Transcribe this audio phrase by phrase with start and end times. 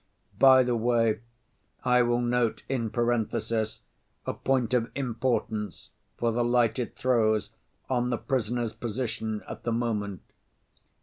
[0.39, 1.19] "By the way,
[1.85, 3.81] I will note in parenthesis
[4.25, 7.51] a point of importance for the light it throws
[7.87, 10.23] on the prisoner's position at the moment.